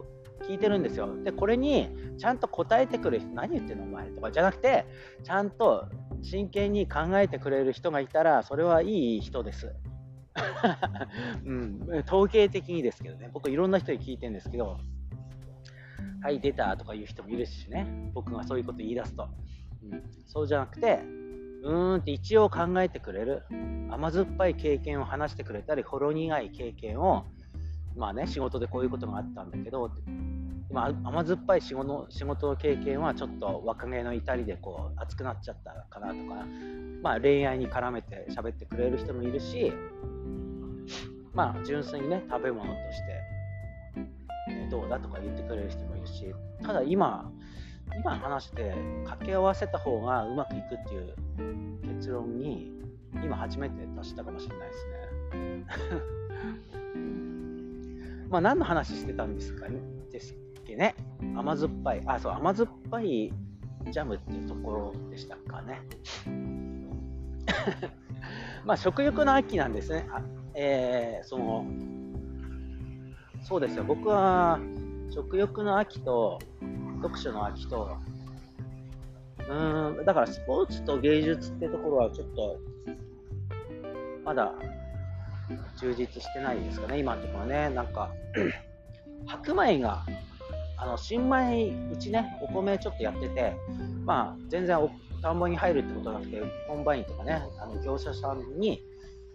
[0.47, 1.15] 聞いてるんですよ。
[1.23, 4.85] でこれにちゃんと答えてくる人何言ってんのお前とかじゃなくて
[5.23, 5.89] ちゃんと
[6.25, 9.73] 真剣に考えてくれる人がいたら、それはいい人です。
[11.45, 14.77] うん、統計的にですけどね、僕いろんな人に聞いてるんですけど、
[16.21, 19.29] はい、出たとか言う人もいるしね、僕がそういうこと言い出すと。
[19.83, 20.99] うん、そうじゃなくて、
[21.63, 23.43] うーんって一応考えてくれる、
[23.89, 27.25] 甘酸っぱい経験を話してくれたり、ほろ苦い経験を、
[27.95, 29.89] まあね、仕事でこういうことがあったんだけど、
[30.71, 36.45] まあ、甘酸っぱい仕事仕事の経験はちょっと若気の至りでこう熱くなっちゃったかなとか、
[37.01, 39.71] まあ、恋愛に絡めて喋ってくれる人もいるし、
[41.33, 47.31] まあ、純粋にね食べ物として、どうだとか言ってくれる人もいるしただ今
[47.97, 48.73] 今話して
[49.05, 51.15] 掛け合わせた方がうまくいくっていう
[51.95, 52.73] 結論に
[53.23, 54.85] 今初めて達したかもしれないです
[55.37, 55.65] ね。
[58.35, 59.79] まあ何の話してたんですかね？
[60.11, 60.93] ですっけね、
[61.37, 63.31] 甘酸っぱい、あ、そう、甘酸っぱい
[63.89, 65.79] ジャムっていうところでしたかね。
[68.65, 70.05] まあ、食欲の秋なんですね。
[70.11, 70.21] あ
[70.53, 71.65] えー、その、
[73.41, 74.59] そうですよ、僕は
[75.09, 76.39] 食欲の秋と
[77.01, 77.95] 読書の秋と、
[79.49, 82.59] うん、だからスポーツと芸術ってところはちょっと、
[84.25, 84.53] まだ
[85.79, 87.69] 充実してないですかね、今のところね。
[87.69, 88.11] なんか、
[89.27, 90.05] 白米が
[90.77, 93.55] あの新米うちねお米ちょっとやってて
[94.03, 94.77] まあ全然
[95.25, 98.83] 田んぼに入るってことなくて、コンバインとかね、あの業者さんに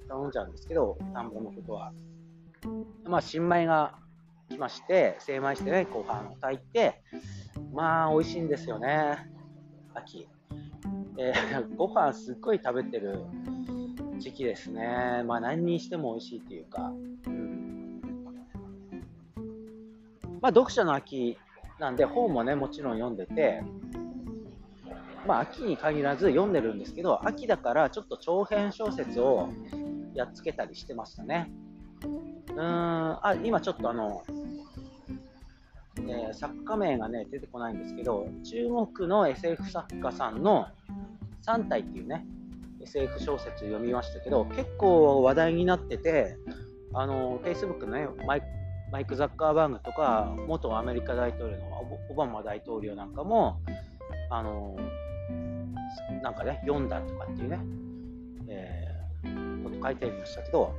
[0.09, 1.93] 頼んじゃうんですけど、田んぼのことは。
[3.05, 3.97] まあ、新米が
[4.49, 7.03] 来まして、精米してね、ご飯を炊いて、
[7.73, 9.27] まあ、美味しいんですよね、
[9.95, 10.29] 秋。
[11.19, 13.25] えー、 ご飯すっごい食べてる
[14.21, 15.25] 時期ですね。
[15.27, 16.93] まあ、何にしても美味しいっていうか。
[17.27, 18.01] うん、
[20.41, 21.37] まあ、読書の秋
[21.79, 23.63] なんで、本もね、もちろん読んでて、
[25.27, 29.49] まあ、秋に限らず読んでるんですけど、秋だからちょっと長編小説を
[30.15, 31.51] やっつけたりしてましたね。
[32.05, 34.23] うーん、あ、今ちょっとあの、
[35.97, 40.67] えー、作家名がね、出てこないんですけど、中国の SF 作家さんの
[41.47, 42.27] 3体っていうね、
[42.83, 46.37] SF 小説読みましたけど、結構話題になってて、
[46.93, 48.43] あの、Facebook のね、マイ
[48.91, 53.61] マイク・ザッカーバーグとか、元アメリカ大統領のオバマ大統領なんかも、
[54.31, 54.77] あの、
[56.23, 57.61] なんかね、読んだとかっていうね、
[58.49, 60.75] えー、こと書いてありましたけど、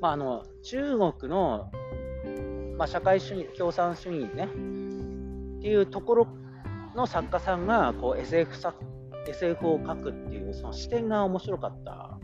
[0.00, 1.70] まあ、あの中国の、
[2.76, 6.28] まあ、社会主義、共産主義ね、っていうところ
[6.94, 8.76] の作家さんがこう SF, 作
[9.28, 12.18] SF を書くっていうその視点が面白かった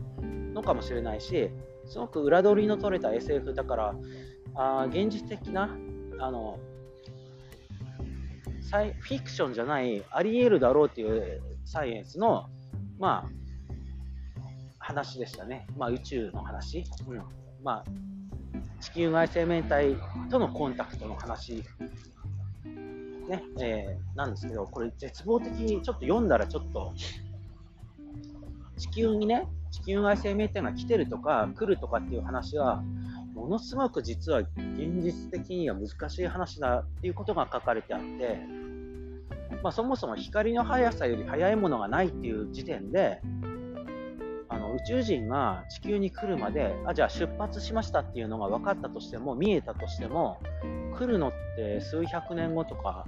[0.53, 1.49] のかもしれないし、
[1.85, 3.95] すごく裏取りの取れた SF だから、
[4.55, 5.69] あ現実的な
[6.19, 6.59] あの
[8.61, 12.47] サイフィクションじゃないあり得るだろうっていうサイエンスの、
[12.99, 13.29] まあ、
[14.79, 15.67] 話でしたね。
[15.77, 16.83] まあ、宇宙の話。
[17.07, 17.21] うん
[17.63, 17.85] まあ、
[18.79, 19.95] 地球外生命体
[20.29, 21.63] とのコンタクトの話、
[23.27, 26.93] ねえー、なんですけど、これ絶望的にちょっと読んだらちょっと、
[28.77, 32.83] 地球にね、地球外生命体が来てるとか来るとかっていう話は、
[33.33, 34.49] ものすごく実は現
[35.01, 38.39] 実的には難しい話だっていうことが書かれてあって、
[39.61, 43.21] まあ、そもそも光の速さより速いものがないっていう時点で、
[44.75, 50.39] 宇宙人が地球に来るまであじゃあ出発しましたっていうのが分かったとしても見えたとしても
[50.97, 53.05] 来るのって数百年後とか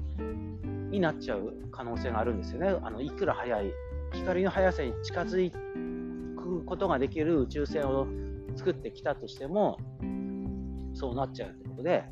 [0.89, 2.79] になっちゃう可能性があるんですよね。
[2.81, 3.71] あのいくら速い
[4.13, 5.51] 光の速さに近づ
[6.35, 8.07] くことができる宇宙船を
[8.55, 9.77] 作ってきたとしても
[10.93, 12.03] そうなっちゃうってことで。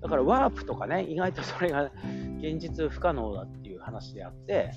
[0.00, 1.90] だからワープとかね意外とそれが
[2.38, 4.72] 現実不可能だっていう話であって、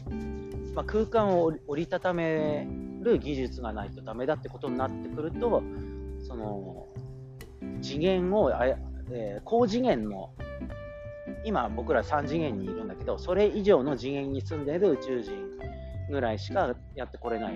[0.73, 2.65] まあ、空間を折りたため
[3.07, 5.63] る技術がないとダメだってことになってくると
[6.19, 6.87] その
[7.81, 10.31] 次元をあ、えー、高次元の
[11.43, 15.33] 今僕ら3次元にいるんだけどそれ以上の次元に住んでいる宇宙人
[16.09, 17.53] ぐらいしかやってこれない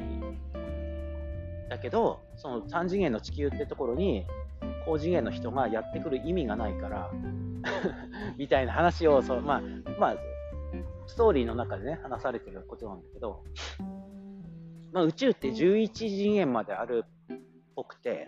[1.69, 4.25] だけどその3次元の地球ってところに
[4.85, 7.11] 高次元の人がやってくる意味がないから
[8.37, 9.61] みたいな話をそう、まあ
[9.99, 10.15] まあ、
[11.07, 13.43] ストーリーの中でね話されてることなんだけど。
[14.91, 17.37] まあ、宇宙って11次元まであるっ
[17.75, 18.27] ぽくて、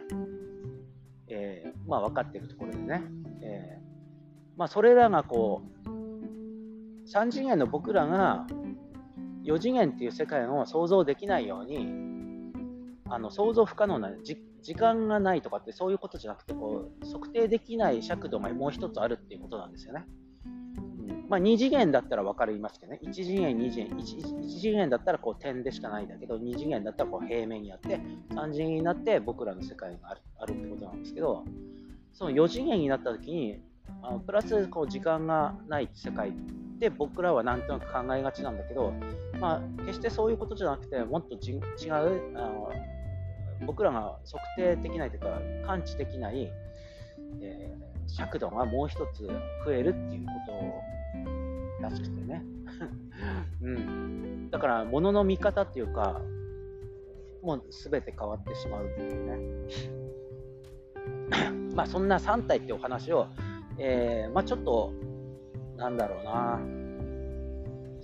[1.28, 3.04] えー、まあ、分かってるところでね、
[3.42, 3.82] えー、
[4.58, 8.48] まあ、それらがこう3次元の僕らが
[9.44, 11.88] 4次元っていう世界を想像できないように
[13.10, 20.06] あの想像不可能な時間がないとかってそういうことじゃなくてこう測定できない尺度がもう一つあるっていうことなんですよね。
[21.30, 28.00] まあ、2次元だったら分かりますけどね、1次元、2次元、1, 1次元だったらこう点でしかないんだけど、2次元だったらこう平面にあって、
[28.32, 31.44] 3次元になって僕らの世界があるあるってことなんですけど、
[32.12, 33.62] その4次元になった時に、
[34.02, 36.34] あのプラスこう時間がない世界っ
[36.80, 38.94] て僕らはなんとなく考えがちなんだけど、
[39.40, 41.62] まあ、決してそういうことじゃなくて、もっと違う
[42.38, 42.72] あの、
[43.66, 46.52] 僕らが測定できないというか、感知できない、
[47.42, 49.28] えー、尺度がもう一つ
[49.66, 50.82] 増えるっていうことを
[51.84, 52.44] らしくてね。
[53.62, 56.22] うん、だから、物の見方っていうか、
[57.42, 59.38] もう全て変わってしまうっていうね。
[61.76, 63.28] まあ、そんな3体ってお話を、
[63.78, 64.92] えー、まあ、ちょっと、
[65.78, 66.60] なんだろうな、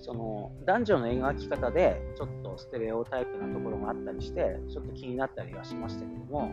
[0.02, 6.48] その男女の描き方でちょっとステレオタイプなところがあったりしてちょっと気になったりはしましたけども、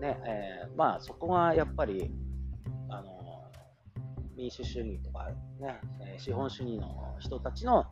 [0.00, 2.10] ねえー、まあそこがやっぱり
[4.36, 5.28] 民主主義とか
[5.60, 5.80] ね、
[6.18, 7.84] 資本主義の人たちの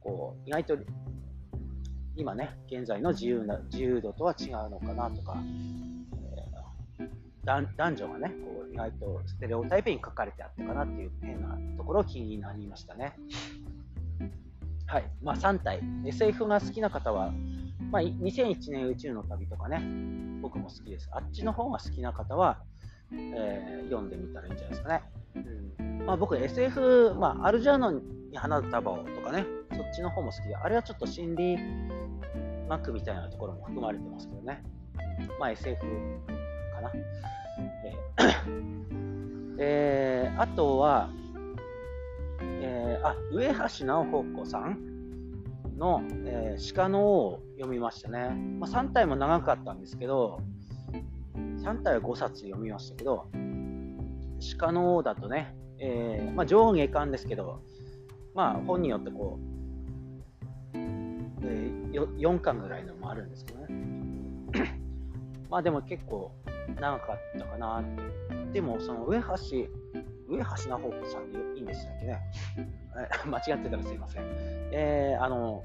[0.00, 0.76] こう意外と
[2.16, 5.36] 今ね、現在の自由な自由度とは違うのかなとか、
[6.98, 13.14] えー、男女がね、こう意外とステレオタイプに書かれてあったかなっていう変なところ気になりましたね。
[14.86, 15.10] はい。
[15.22, 15.82] まあ、3体。
[16.06, 17.32] SF が好きな方は、
[17.90, 19.82] まあ、2001年宇宙の旅とかね、
[20.40, 21.10] 僕も好きです。
[21.12, 22.62] あっちの方が好きな方は、
[23.12, 25.02] えー、読んでみたらいいんじゃないですかね。
[25.34, 25.38] う
[25.82, 28.00] んまあ、僕 SF、まあ、アルジャーノに
[28.36, 31.58] 花束をとかね、そっちの方も好きで、あれはちょっと心理
[32.68, 34.62] 学みたいなところも含まれてますけどね。
[35.40, 35.80] まあ SF
[36.74, 36.92] かな。
[39.58, 41.08] えー、あとは、
[42.40, 44.78] えー、あ、上橋直子さん
[45.76, 48.28] の、えー、鹿の王を読みましたね。
[48.60, 50.40] まあ、3体も長かったんですけど、
[51.34, 53.26] 3体は5冊読みましたけど、
[54.58, 57.60] 鹿の王だとね、えー、まあ、上下巻ですけど、
[58.34, 59.56] まあ、本によってこう、
[60.74, 63.66] えー、4巻ぐらいのもあるんですけどね。
[65.50, 66.32] まあでも結構
[66.80, 68.52] 長かったかなって。
[68.54, 69.26] でも、その上橋、
[70.28, 72.20] 上橋なほ子さんでいいんでしたっけね。
[73.26, 74.22] 間違ってたらすいません。
[74.72, 75.62] えー、あの、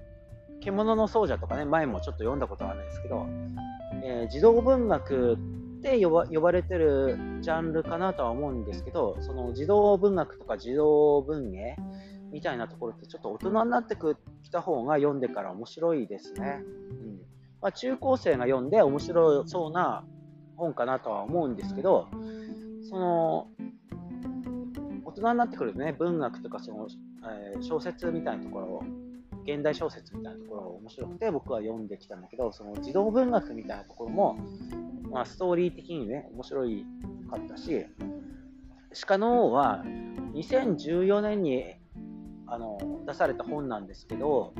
[0.60, 3.26] 獣の奏者とかね、前もちょっと読んだことあるんですけど、
[4.04, 5.61] えー、児童文学って
[6.02, 11.76] 呼ば呼ばれてるジャンルかなとは思うんですけど、その児童文学とか児童文芸
[12.32, 13.96] みたいなところってちょっと大人になって
[14.44, 16.62] きた方が読んでから面白いですね。
[16.92, 17.22] うん
[17.62, 20.04] まあ、中高生が読んで面白そうな
[20.58, 22.08] 本かなとは思うんですけど、
[22.90, 23.48] その
[25.06, 26.88] 大人になってくるとね、文学とかその、
[27.54, 28.84] えー、小説みたいなところを
[29.46, 34.38] 現代小説みたいなところが面白くて僕は読んできたんだけどその児童文学みたいなところも、
[35.12, 36.86] まあ、ストーリー的にね面白い
[37.30, 37.86] かったし
[39.06, 39.84] 鹿の王は
[40.34, 41.76] 2014年に
[42.48, 44.54] あの出された本なんですけど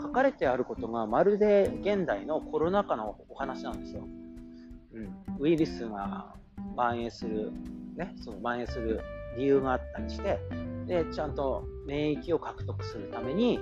[0.00, 4.02] 書かれてあることがまるで現代のコロナ禍のお話なんですよ。
[4.94, 6.34] うん、ウイルスが
[6.76, 7.52] 蔓延する、
[7.96, 9.00] ね、その蔓延する
[9.36, 10.38] 理由があったりして
[10.86, 13.58] でちゃんと免疫を獲得するために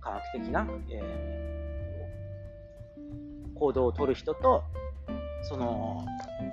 [0.00, 1.53] 科学的な、えー、
[3.64, 4.62] 行動をとる人と
[5.42, 6.04] その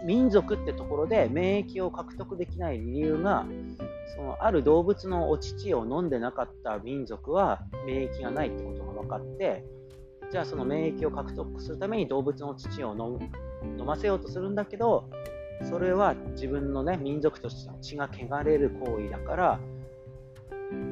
[0.06, 3.46] 民族ってところで免疫を獲得できない理由が
[4.16, 9.64] そのある動物のお乳を飲んでなかった民族は免疫がないってことが分かって
[10.32, 12.96] じゃあその免疫を獲得するために動物の乳を
[13.78, 15.10] 飲ませようとするんだけど
[15.70, 19.60] それは自分のね民族としての血が汚れる行為だから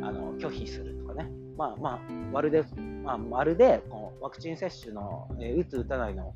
[0.01, 1.29] あの拒否するとかね。
[1.59, 1.99] まあまあ、
[2.31, 2.63] まるで、
[3.09, 6.35] まあ、まるでこのワクチン接種の、えー、打つ、打たないの、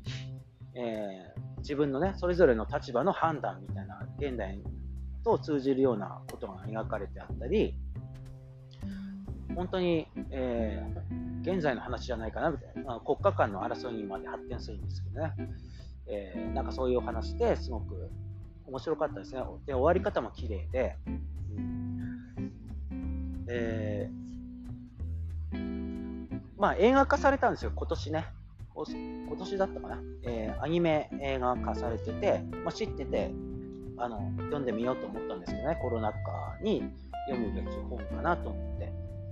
[0.74, 4.60] えー、自分のね、それぞれの立場の判断みたいな、現代
[5.22, 7.76] と通じるようなことが描かれてあったり、
[9.54, 15.32] 本当に、えー、現在の話じゃないかなみたいな、国家間の争いにまで発展するんですけどね、
[16.08, 18.10] えー、なんかそういうお話ですごく
[18.66, 19.42] 面白かったですね。
[19.64, 20.96] で、終わり方も綺麗で、
[23.46, 24.23] えー
[26.64, 28.24] まあ、映画化されたんですよ、今年ね。
[28.74, 30.00] 今年だったかな。
[30.22, 33.30] えー、アニメ映画化されてて、まあ、知ってて
[33.98, 36.18] あの、読んでみようと思ったんですけどね、コロナ禍
[36.62, 36.82] に
[37.28, 38.90] 読むべき本かなと思って、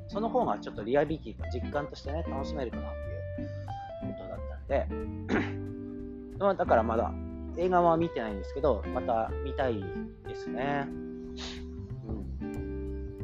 [0.08, 7.14] その方がちょっとリアリティと実感としてね、楽しめるかなっていうことだったんで、 まあ、だからまだ
[7.56, 9.82] 映画は見てないんですけど、また見たい
[10.28, 10.86] ですね。
[10.86, 12.12] う
[12.44, 13.16] ん、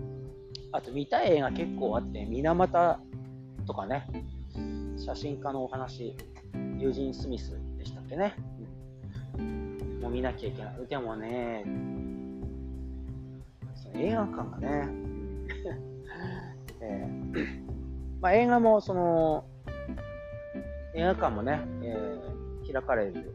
[0.73, 3.08] あと見たい映画結構あって、水俣
[3.69, 4.07] とかね、
[4.97, 6.17] 写真家のお話、
[6.79, 8.35] ユージン・スミスでしたっけね。
[10.01, 10.87] もう見なきゃいけない。
[10.89, 11.65] でもね、
[13.75, 14.89] その映画館がね、
[16.81, 17.61] えー、
[18.23, 19.45] まあ、映画もその、
[20.95, 23.35] 映画館もね、えー、開かれる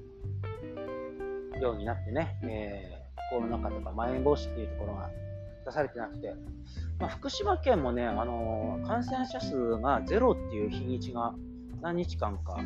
[1.62, 5.12] ようになってね、えー、コロナ禍とかまん延防止っていうところが
[5.66, 6.34] 出されてなくて、
[7.00, 11.34] まあ、福島県もね、あのー、感染者数がゼロっていう日にちが
[11.82, 12.58] 何日間か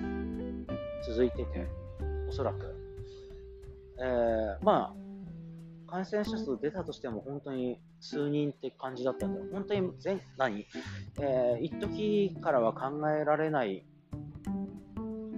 [1.08, 1.68] 続いてて、
[2.30, 2.76] おそらく。
[4.00, 10.66] えー、まあ、感染者数出たとしても本当に数人って感じだったんで、本当に全、何？
[11.20, 13.86] えー、一時からは考えられない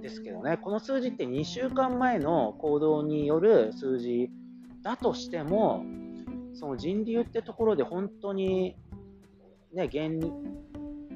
[0.01, 4.29] ですけどね、この数字って2週間前の行動による数字
[4.81, 5.83] だとしても、
[6.59, 8.75] その人流ってところで本当に、
[9.73, 10.09] ね、原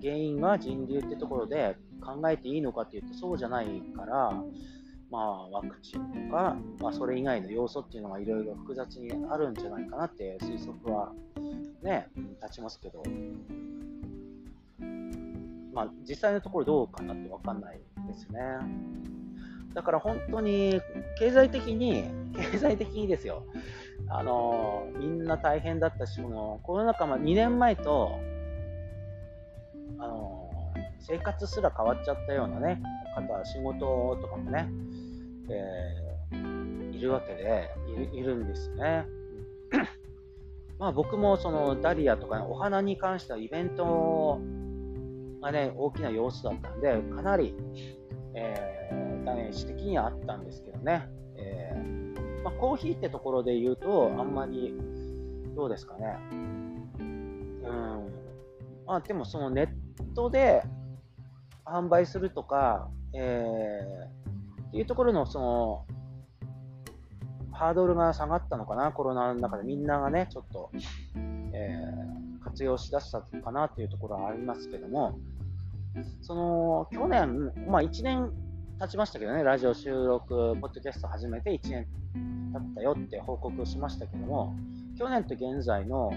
[0.02, 4.42] 原因が人流ってところで考えていいのかっていうとそうじゃないから、
[5.12, 11.12] まあ、ワクチンとか、まあ、それ以外の要素っていうのがいろいろ複雑にあるんじゃないかなって推測は
[11.82, 12.08] ね、
[12.42, 13.04] 立ちますけど、
[15.74, 18.40] まあ、実際のところどうかなって分かんないですね。
[19.74, 20.82] だから本当に
[21.18, 22.06] 経済的に、
[22.36, 23.46] 経済的にですよ、
[24.10, 28.20] あのみんな大変だったし、このコロナ禍、2年前と、
[30.00, 30.50] あの
[31.00, 32.82] 生活すら変わっちゃったようなね、
[33.16, 34.70] 方、仕事とかもね、
[35.50, 37.70] えー、いるわけで
[38.14, 39.06] いるんですね。
[40.80, 44.40] まあ僕もそのダリアとか、ね、お花に関してはイベント
[45.42, 47.56] がね、大きな要素だったんで、かなり、
[48.34, 48.73] えー、
[49.34, 51.10] ダメージ的にはあったんですけどね。
[51.36, 54.76] えー、まあ、コーヒーってところで言うと、あんまり、
[55.56, 56.18] どうですかね。
[56.30, 58.14] うん。
[58.86, 60.64] まあ、でもそのネットで
[61.66, 65.86] 販売するとか、えー、っていうところのその
[67.52, 70.72] ハードルが下がったのかな、コロナの中でみんながね、ちょっと、
[71.54, 75.18] えー、活用しだしたかなっていうところはありますけども、
[76.22, 78.32] その去年、まあ、1年
[78.80, 81.88] 経ちましたけどね、ラジオ収録、ポッドキャスト始めて1年
[82.54, 84.56] 経ったよって報告しましたけども、
[84.98, 86.12] 去年と現在の、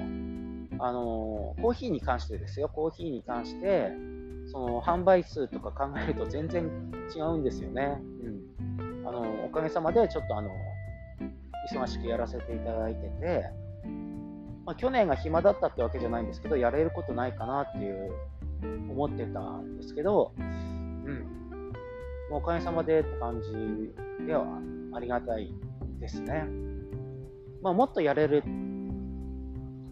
[0.80, 3.92] あのー、コーヒーに関してですよ、コーヒーに関して、
[4.46, 6.64] その販売数とか考えると全然
[7.14, 7.98] 違うんですよね。
[8.22, 10.50] うん、あのおかげさまでちょっとあの
[11.72, 13.44] 忙しくやらせていただいてて、
[14.64, 18.12] まあ、去年が暇だったってわけじゃないんですけど、やれることないかなっていう
[18.90, 21.45] 思ってたんですけど、うん、
[22.30, 24.44] おかげさまでって感じでは
[24.92, 25.54] ありがたい
[26.00, 26.44] ですね。
[27.62, 28.42] まあ、もっとやれる、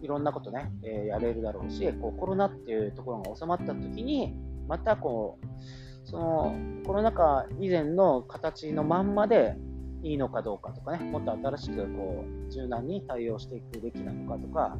[0.01, 4.35] いろんなことね、えー、やれるだろうし、こうコロナっていうところが収まった時に、
[4.67, 6.55] またこう、その
[6.85, 9.55] コロナ禍以前の形のまんまで
[10.03, 14.77] いいのかどうかとかね、もっと新しくこう柔軟に対応していくべきなのかとか、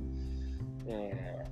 [0.88, 1.46] え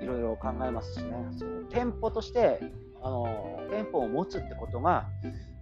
[0.00, 2.60] ー、いろいろ考えますしね、その店舗として
[3.06, 5.06] あの店舗を持つってことが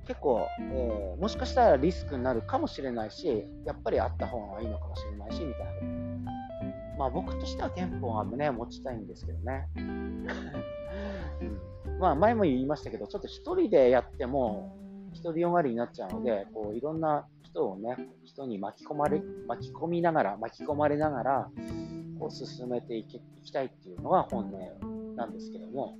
[0.06, 6.32] 結構、えー、もしかしたらリスクになるかもしれないし、やっぱりあった方がいいのかもしれないし、みたいな。
[6.98, 9.66] まあ僕としては店舗はね、持ちたいんですけどね。
[9.76, 10.26] うん、
[11.98, 13.30] まあ前も言いましたけど、ちょっと1
[13.60, 14.76] 人でやっても、
[15.22, 21.50] 独りよがりになっちゃうので、こういろんな人をね、人に巻き込まれ、巻き込みながら、巻き込まれながら、
[22.18, 25.96] こう進めていきいきたいっていうのが本音なんですけども、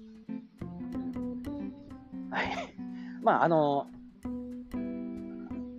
[2.34, 2.74] はい。
[3.22, 3.86] まあ、あの、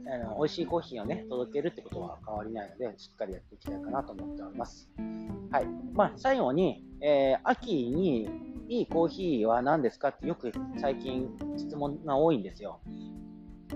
[0.07, 4.89] あの美味しいコーヒーをね、届けるってことは変わりないので、しっかりやっていきたいかなと思っております。
[5.51, 5.67] はい。
[5.93, 8.29] まあ、最後に、えー、秋に
[8.69, 12.79] いいコーヒーは何ですかってよく最近質問が多いんですよ。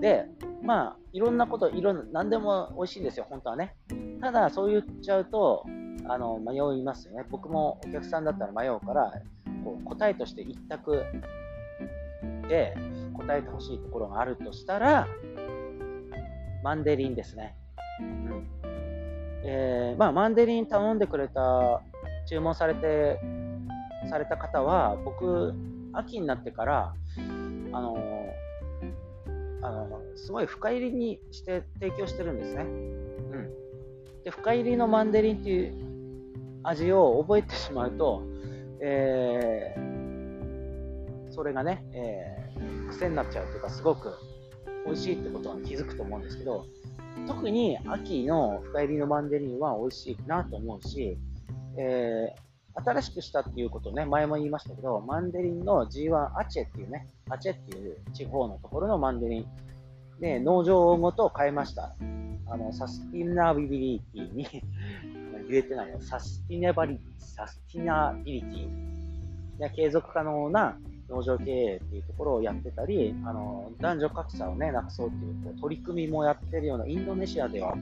[0.00, 0.26] で、
[0.62, 3.76] まあ、いろんなこと、いろんな、何でも美味しいんですよ、本当はね。
[4.22, 5.66] ただ、そう言っちゃうと、
[6.06, 7.24] あの迷いますよね。
[7.30, 9.12] 僕もお客さんだったら迷うから、
[9.64, 11.04] こう答えとして一択
[12.50, 12.76] で
[13.16, 15.06] 答えてほしいところがあるとしたら、
[16.62, 17.56] マンデリンですね。
[18.00, 18.46] うん
[19.44, 21.80] えー、まあ、マンデリン頼んでくれた、
[22.28, 23.18] 注文されて、
[24.10, 25.54] された方は、僕、
[25.92, 26.94] 秋になってから、
[27.72, 27.96] あの
[29.62, 32.62] あのすごい深入りにして提供してるんですね。
[32.62, 33.50] うん、
[34.24, 35.74] で深入りのマンデリンっていう
[36.62, 38.22] 味を覚えてしまうと、
[38.80, 39.99] えー、
[41.40, 44.12] それがね、えー、癖になっちゃうというかすごく
[44.84, 46.66] 美味しいってことは気づくと思うんですけど
[47.26, 51.16] 特に秋の深煎りのマンデリンは美味しいなと思うし、
[51.78, 59.46] えー新しくしたっていうことね、前も言いましたけど、マンデリンの G1 アチェっていうね、アチェっていう地方のところのマンデリン
[60.20, 61.96] で農場ごと変えました。
[62.46, 64.46] あのサスティナビリティに
[65.48, 65.98] 言えてないよ。
[66.00, 68.90] サスティナバリ、サスティナビリティ
[69.68, 70.78] 継続可能な
[71.10, 77.76] 農場経営っていうところをやってたり、あの男女格差をね、なくそうっていう取り組みもやってるようなインドネシアでは、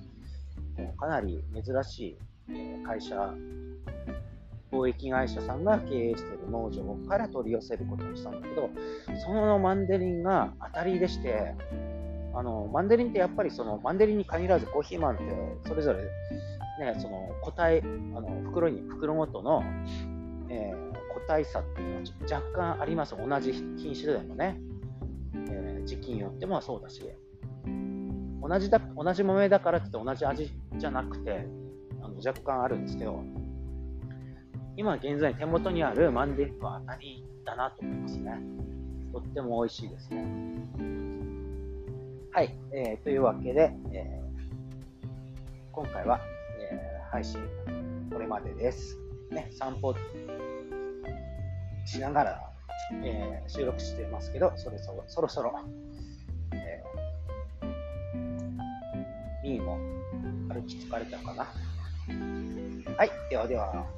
[0.99, 2.16] かなり珍し
[2.49, 3.35] い会社
[4.70, 8.70] 貿易会社さんが経営している農場から取り寄せることにしたんだけど、
[9.24, 11.55] そのマンデリンが当たりでして、
[12.35, 15.24] あのマンデリンってやっぱりそのマンデリンに限らずコーヒーマンって
[15.66, 16.03] それぞれ、
[16.85, 17.85] ね、その個体あ
[18.20, 19.64] の袋に袋ごとの、
[20.51, 20.88] えー、
[21.19, 24.61] 個体差っていうのは若干あります同じ品種でもね、
[25.35, 27.03] えー、時期によってもそうだし
[28.41, 31.47] 同じだ同じ豆だからって同じ味じゃなくて
[32.01, 33.23] あの若干あるんですけど
[34.77, 38.39] 今現在手元にあるマンデリンは当たりだなと思いますね。
[39.12, 40.25] とっても美味しいですね。
[42.31, 45.07] はい、えー、というわけで、えー、
[45.73, 46.21] 今回は、
[46.61, 47.41] えー、配信
[48.12, 49.01] これまでです。
[49.31, 49.95] ね、散歩
[51.89, 52.53] しながら、
[53.03, 55.55] えー、収録してますけど、そろそろ、そろそろ、
[56.53, 59.78] えー、ミーも
[60.53, 61.47] 歩き疲れたかな。
[62.95, 63.97] はい、ではでは。